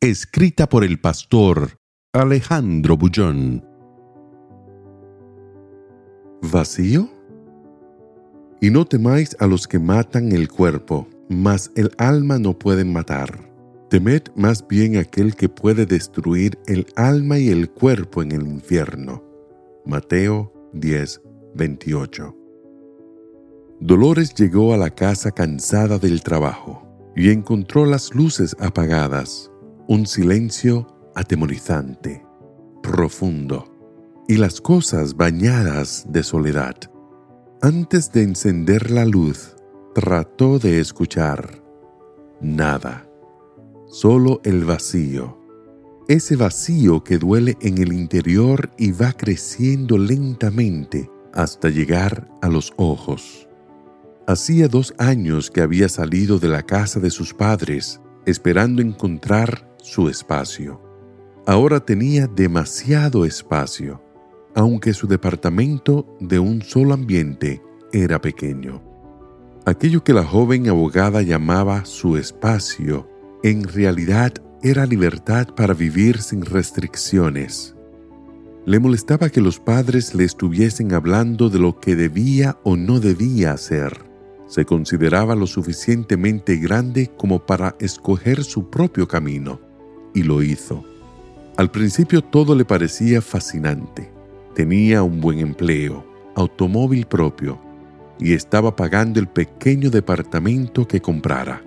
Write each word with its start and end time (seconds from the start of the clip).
Escrita 0.00 0.68
por 0.68 0.84
el 0.84 1.00
pastor 1.00 1.80
Alejandro 2.12 2.96
Bullón. 2.96 3.66
¿Vacío? 6.40 7.10
Y 8.60 8.70
no 8.70 8.84
temáis 8.84 9.36
a 9.40 9.48
los 9.48 9.66
que 9.66 9.80
matan 9.80 10.30
el 10.30 10.48
cuerpo, 10.48 11.08
mas 11.28 11.72
el 11.74 11.90
alma 11.98 12.38
no 12.38 12.56
pueden 12.56 12.92
matar. 12.92 13.50
Temed 13.90 14.22
más 14.36 14.64
bien 14.68 14.98
aquel 14.98 15.34
que 15.34 15.48
puede 15.48 15.84
destruir 15.84 16.56
el 16.68 16.86
alma 16.94 17.40
y 17.40 17.48
el 17.48 17.68
cuerpo 17.68 18.22
en 18.22 18.30
el 18.30 18.46
infierno. 18.46 19.24
Mateo 19.84 20.52
10, 20.74 21.22
28. 21.56 22.36
Dolores 23.80 24.32
llegó 24.32 24.72
a 24.72 24.76
la 24.76 24.90
casa 24.90 25.32
cansada 25.32 25.98
del 25.98 26.22
trabajo 26.22 26.86
y 27.16 27.30
encontró 27.30 27.84
las 27.84 28.14
luces 28.14 28.54
apagadas, 28.60 29.50
un 29.88 30.06
silencio 30.06 30.86
atemorizante, 31.14 32.22
profundo, 32.82 33.74
y 34.28 34.36
las 34.36 34.60
cosas 34.60 35.16
bañadas 35.16 36.04
de 36.10 36.22
soledad. 36.22 36.76
Antes 37.62 38.12
de 38.12 38.22
encender 38.22 38.90
la 38.90 39.06
luz, 39.06 39.56
trató 39.94 40.58
de 40.58 40.78
escuchar. 40.78 41.64
Nada, 42.42 43.08
solo 43.86 44.42
el 44.44 44.66
vacío. 44.66 45.38
Ese 46.06 46.36
vacío 46.36 47.02
que 47.02 47.16
duele 47.16 47.56
en 47.62 47.78
el 47.78 47.94
interior 47.94 48.70
y 48.76 48.92
va 48.92 49.14
creciendo 49.14 49.96
lentamente 49.96 51.10
hasta 51.32 51.70
llegar 51.70 52.28
a 52.42 52.48
los 52.48 52.74
ojos. 52.76 53.48
Hacía 54.26 54.68
dos 54.68 54.92
años 54.98 55.50
que 55.50 55.62
había 55.62 55.88
salido 55.88 56.38
de 56.38 56.48
la 56.48 56.62
casa 56.62 57.00
de 57.00 57.08
sus 57.08 57.32
padres, 57.32 58.02
esperando 58.26 58.82
encontrar 58.82 59.67
su 59.88 60.08
espacio. 60.08 60.80
Ahora 61.46 61.80
tenía 61.80 62.26
demasiado 62.26 63.24
espacio, 63.24 64.02
aunque 64.54 64.92
su 64.92 65.06
departamento 65.06 66.06
de 66.20 66.38
un 66.38 66.60
solo 66.60 66.92
ambiente 66.92 67.62
era 67.92 68.20
pequeño. 68.20 68.82
Aquello 69.64 70.04
que 70.04 70.12
la 70.12 70.24
joven 70.24 70.68
abogada 70.68 71.22
llamaba 71.22 71.86
su 71.86 72.18
espacio, 72.18 73.08
en 73.42 73.64
realidad 73.64 74.34
era 74.62 74.84
libertad 74.84 75.48
para 75.54 75.72
vivir 75.72 76.20
sin 76.20 76.44
restricciones. 76.44 77.74
Le 78.66 78.78
molestaba 78.80 79.30
que 79.30 79.40
los 79.40 79.58
padres 79.58 80.14
le 80.14 80.24
estuviesen 80.24 80.92
hablando 80.92 81.48
de 81.48 81.58
lo 81.58 81.80
que 81.80 81.96
debía 81.96 82.58
o 82.62 82.76
no 82.76 83.00
debía 83.00 83.52
hacer 83.52 84.08
se 84.48 84.64
consideraba 84.64 85.34
lo 85.34 85.46
suficientemente 85.46 86.56
grande 86.56 87.10
como 87.16 87.44
para 87.44 87.76
escoger 87.78 88.42
su 88.42 88.70
propio 88.70 89.06
camino, 89.06 89.60
y 90.18 90.22
lo 90.24 90.42
hizo. 90.42 90.84
Al 91.56 91.70
principio 91.70 92.22
todo 92.22 92.54
le 92.54 92.64
parecía 92.64 93.22
fascinante. 93.22 94.10
Tenía 94.54 95.02
un 95.04 95.20
buen 95.20 95.38
empleo, 95.38 96.04
automóvil 96.34 97.06
propio, 97.06 97.60
y 98.18 98.32
estaba 98.32 98.74
pagando 98.74 99.20
el 99.20 99.28
pequeño 99.28 99.90
departamento 99.90 100.88
que 100.88 101.00
comprara. 101.00 101.62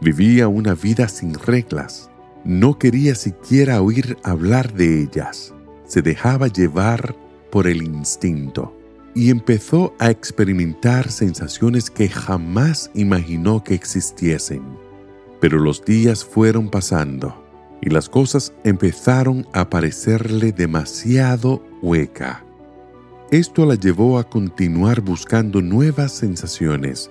Vivía 0.00 0.48
una 0.48 0.74
vida 0.74 1.06
sin 1.08 1.34
reglas. 1.34 2.10
No 2.44 2.78
quería 2.78 3.14
siquiera 3.14 3.82
oír 3.82 4.16
hablar 4.22 4.72
de 4.72 5.02
ellas. 5.02 5.54
Se 5.86 6.00
dejaba 6.00 6.48
llevar 6.48 7.14
por 7.50 7.66
el 7.66 7.82
instinto 7.82 8.74
y 9.14 9.28
empezó 9.28 9.94
a 9.98 10.10
experimentar 10.10 11.10
sensaciones 11.10 11.90
que 11.90 12.08
jamás 12.08 12.90
imaginó 12.94 13.62
que 13.62 13.74
existiesen. 13.74 14.62
Pero 15.40 15.58
los 15.58 15.84
días 15.84 16.24
fueron 16.24 16.70
pasando 16.70 17.41
y 17.82 17.90
las 17.90 18.08
cosas 18.08 18.54
empezaron 18.64 19.46
a 19.52 19.68
parecerle 19.68 20.52
demasiado 20.52 21.62
hueca. 21.82 22.44
Esto 23.30 23.66
la 23.66 23.74
llevó 23.74 24.18
a 24.18 24.24
continuar 24.24 25.00
buscando 25.00 25.60
nuevas 25.60 26.12
sensaciones, 26.12 27.10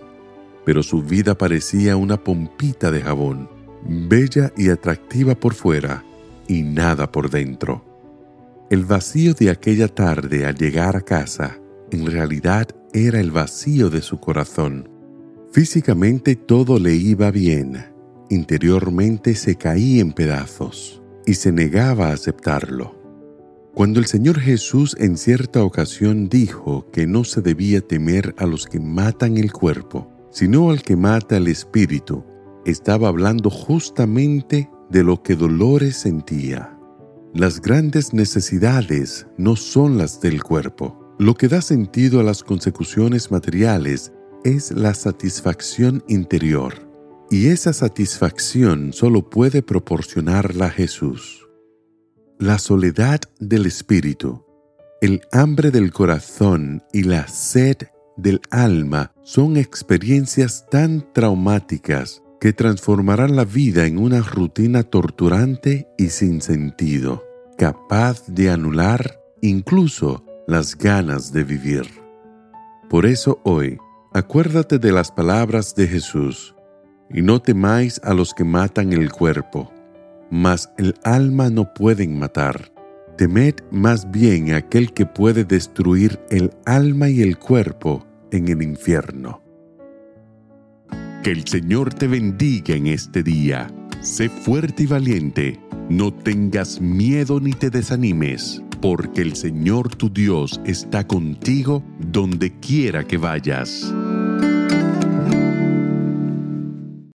pero 0.65 0.81
su 0.81 1.03
vida 1.03 1.37
parecía 1.37 1.97
una 1.97 2.17
pompita 2.17 2.89
de 2.89 3.01
jabón, 3.01 3.49
bella 3.83 4.53
y 4.55 4.69
atractiva 4.69 5.35
por 5.35 5.53
fuera 5.53 6.05
y 6.47 6.63
nada 6.63 7.11
por 7.11 7.29
dentro. 7.29 7.83
El 8.69 8.85
vacío 8.85 9.33
de 9.33 9.49
aquella 9.49 9.89
tarde 9.89 10.45
al 10.45 10.55
llegar 10.55 10.95
a 10.95 11.01
casa 11.01 11.59
en 11.91 12.05
realidad 12.05 12.69
era 12.93 13.19
el 13.19 13.31
vacío 13.31 13.89
de 13.89 14.01
su 14.01 14.19
corazón. 14.19 14.87
Físicamente 15.51 16.37
todo 16.37 16.79
le 16.79 16.95
iba 16.95 17.29
bien, 17.31 17.90
interiormente 18.31 19.35
se 19.35 19.55
caía 19.55 20.01
en 20.01 20.13
pedazos 20.13 21.01
y 21.25 21.35
se 21.35 21.51
negaba 21.51 22.07
a 22.07 22.13
aceptarlo. 22.13 22.99
Cuando 23.73 23.99
el 23.99 24.05
Señor 24.05 24.39
Jesús 24.39 24.95
en 24.99 25.17
cierta 25.17 25.63
ocasión 25.63 26.27
dijo 26.27 26.89
que 26.91 27.05
no 27.05 27.23
se 27.23 27.41
debía 27.41 27.81
temer 27.81 28.33
a 28.37 28.45
los 28.45 28.65
que 28.65 28.79
matan 28.79 29.37
el 29.37 29.51
cuerpo, 29.53 30.09
sino 30.31 30.71
al 30.71 30.81
que 30.81 30.95
mata 30.95 31.37
el 31.37 31.47
espíritu, 31.47 32.25
estaba 32.65 33.07
hablando 33.07 33.49
justamente 33.49 34.69
de 34.89 35.03
lo 35.03 35.23
que 35.23 35.35
Dolores 35.35 35.95
sentía. 35.97 36.77
Las 37.33 37.61
grandes 37.61 38.13
necesidades 38.13 39.27
no 39.37 39.55
son 39.55 39.97
las 39.97 40.19
del 40.19 40.43
cuerpo, 40.43 41.15
lo 41.17 41.35
que 41.35 41.47
da 41.47 41.61
sentido 41.61 42.19
a 42.19 42.23
las 42.23 42.43
consecuciones 42.43 43.31
materiales 43.31 44.11
es 44.43 44.71
la 44.71 44.93
satisfacción 44.93 46.03
interior, 46.07 46.90
y 47.31 47.47
esa 47.47 47.71
satisfacción 47.71 48.91
solo 48.91 49.29
puede 49.29 49.63
proporcionarla 49.63 50.69
Jesús. 50.69 51.47
La 52.37 52.59
soledad 52.59 53.21
del 53.39 53.65
espíritu, 53.65 54.45
el 54.99 55.21
hambre 55.31 55.71
del 55.71 55.93
corazón 55.93 56.83
y 56.91 57.03
la 57.03 57.29
sed 57.29 57.77
del 58.17 58.41
alma 58.51 59.13
son 59.23 59.55
experiencias 59.55 60.65
tan 60.69 61.07
traumáticas 61.13 62.21
que 62.41 62.51
transformarán 62.51 63.37
la 63.37 63.45
vida 63.45 63.85
en 63.85 63.97
una 63.97 64.19
rutina 64.19 64.83
torturante 64.83 65.87
y 65.97 66.09
sin 66.09 66.41
sentido, 66.41 67.23
capaz 67.57 68.27
de 68.27 68.49
anular 68.49 69.21
incluso 69.41 70.25
las 70.47 70.77
ganas 70.77 71.31
de 71.31 71.45
vivir. 71.45 71.85
Por 72.89 73.05
eso 73.05 73.39
hoy, 73.45 73.77
acuérdate 74.11 74.79
de 74.79 74.91
las 74.91 75.11
palabras 75.13 75.75
de 75.75 75.87
Jesús, 75.87 76.55
y 77.13 77.21
no 77.21 77.41
temáis 77.41 77.99
a 78.03 78.13
los 78.13 78.33
que 78.33 78.43
matan 78.43 78.93
el 78.93 79.11
cuerpo, 79.11 79.71
mas 80.29 80.71
el 80.77 80.95
alma 81.03 81.49
no 81.49 81.73
pueden 81.73 82.17
matar. 82.17 82.71
Temed 83.17 83.55
más 83.71 84.09
bien 84.09 84.53
a 84.53 84.57
aquel 84.57 84.93
que 84.93 85.05
puede 85.05 85.43
destruir 85.43 86.19
el 86.29 86.51
alma 86.65 87.09
y 87.09 87.21
el 87.21 87.37
cuerpo 87.37 88.05
en 88.31 88.47
el 88.47 88.61
infierno. 88.61 89.41
Que 91.23 91.31
el 91.31 91.47
Señor 91.47 91.93
te 91.93 92.07
bendiga 92.07 92.75
en 92.75 92.87
este 92.87 93.21
día. 93.21 93.67
Sé 94.01 94.29
fuerte 94.29 94.83
y 94.83 94.87
valiente. 94.87 95.59
No 95.89 96.11
tengas 96.11 96.81
miedo 96.81 97.39
ni 97.39 97.51
te 97.51 97.69
desanimes 97.69 98.63
porque 98.81 99.21
el 99.21 99.35
Señor 99.35 99.95
tu 99.95 100.11
Dios 100.11 100.59
está 100.65 101.05
contigo 101.05 101.83
donde 101.99 102.51
quiera 102.59 103.05
que 103.05 103.17
vayas. 103.17 103.93